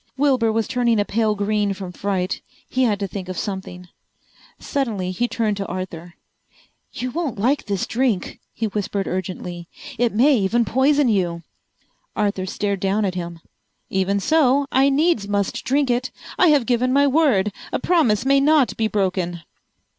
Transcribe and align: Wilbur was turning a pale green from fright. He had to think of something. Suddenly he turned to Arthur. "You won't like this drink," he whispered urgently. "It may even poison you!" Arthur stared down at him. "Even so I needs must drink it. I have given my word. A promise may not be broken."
Wilbur 0.17 0.51
was 0.51 0.67
turning 0.67 0.99
a 0.99 1.05
pale 1.05 1.35
green 1.35 1.75
from 1.75 1.91
fright. 1.91 2.41
He 2.67 2.81
had 2.85 2.99
to 3.01 3.07
think 3.07 3.29
of 3.29 3.37
something. 3.37 3.87
Suddenly 4.57 5.11
he 5.11 5.27
turned 5.27 5.57
to 5.57 5.67
Arthur. 5.67 6.15
"You 6.91 7.11
won't 7.11 7.37
like 7.37 7.67
this 7.67 7.85
drink," 7.85 8.39
he 8.51 8.65
whispered 8.65 9.05
urgently. 9.07 9.67
"It 9.99 10.11
may 10.11 10.35
even 10.37 10.65
poison 10.65 11.07
you!" 11.07 11.43
Arthur 12.15 12.47
stared 12.47 12.79
down 12.79 13.05
at 13.05 13.13
him. 13.13 13.41
"Even 13.91 14.19
so 14.19 14.65
I 14.71 14.89
needs 14.89 15.27
must 15.27 15.63
drink 15.63 15.91
it. 15.91 16.09
I 16.35 16.47
have 16.47 16.65
given 16.65 16.91
my 16.91 17.05
word. 17.05 17.53
A 17.71 17.77
promise 17.77 18.25
may 18.25 18.39
not 18.39 18.75
be 18.77 18.87
broken." 18.87 19.41